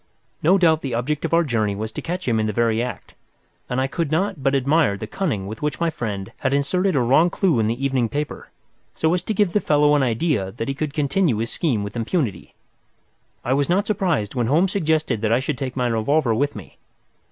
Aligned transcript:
No 0.41 0.57
doubt 0.57 0.81
the 0.81 0.95
object 0.95 1.25
of 1.25 1.33
our 1.35 1.43
journey 1.43 1.75
was 1.75 1.91
to 1.91 2.01
catch 2.01 2.27
him 2.27 2.39
in 2.39 2.47
the 2.47 2.51
very 2.53 2.81
act, 2.81 3.13
and 3.69 3.79
I 3.79 3.85
could 3.85 4.09
not 4.09 4.41
but 4.41 4.55
admire 4.55 4.97
the 4.97 5.05
cunning 5.05 5.45
with 5.45 5.61
which 5.61 5.79
my 5.79 5.91
friend 5.91 6.31
had 6.37 6.55
inserted 6.55 6.95
a 6.95 6.99
wrong 6.99 7.29
clue 7.29 7.59
in 7.59 7.67
the 7.67 7.85
evening 7.85 8.09
paper, 8.09 8.49
so 8.95 9.13
as 9.13 9.21
to 9.21 9.35
give 9.35 9.53
the 9.53 9.59
fellow 9.59 9.95
the 9.99 10.03
idea 10.03 10.51
that 10.53 10.67
he 10.67 10.73
could 10.73 10.95
continue 10.95 11.37
his 11.37 11.51
scheme 11.51 11.83
with 11.83 11.95
impunity. 11.95 12.55
I 13.45 13.53
was 13.53 13.69
not 13.69 13.85
surprised 13.85 14.33
when 14.33 14.47
Holmes 14.47 14.71
suggested 14.71 15.21
that 15.21 15.31
I 15.31 15.39
should 15.39 15.55
take 15.59 15.75
my 15.75 15.85
revolver 15.85 16.33
with 16.33 16.55
me. 16.55 16.79